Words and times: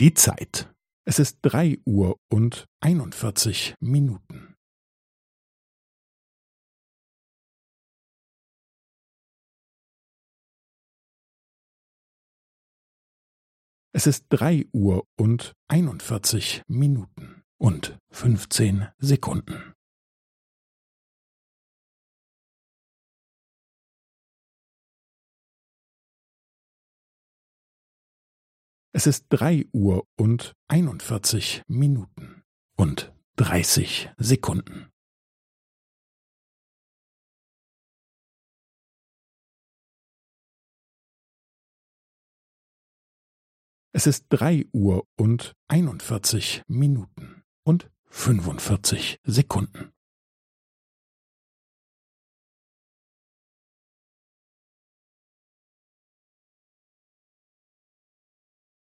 Die 0.00 0.14
Zeit. 0.14 0.72
Es 1.04 1.18
ist 1.18 1.40
drei 1.42 1.80
Uhr 1.84 2.20
und 2.30 2.66
einundvierzig 2.78 3.74
Minuten. 3.80 4.54
Es 13.92 14.06
ist 14.06 14.26
drei 14.28 14.66
Uhr 14.72 15.04
und 15.16 15.54
einundvierzig 15.66 16.62
Minuten 16.68 17.42
und 17.60 17.98
fünfzehn 18.12 18.86
Sekunden. 18.98 19.74
Es 28.98 29.06
ist 29.06 29.26
drei 29.28 29.64
Uhr 29.72 30.08
und 30.16 30.56
einundvierzig 30.66 31.62
Minuten 31.68 32.42
und 32.76 33.14
dreißig 33.36 34.10
Sekunden. 34.16 34.90
Es 43.92 44.08
ist 44.08 44.26
drei 44.30 44.66
Uhr 44.72 45.06
und 45.16 45.52
einundvierzig 45.68 46.64
Minuten 46.66 47.44
und 47.64 47.92
fünfundvierzig 48.06 49.20
Sekunden. 49.22 49.92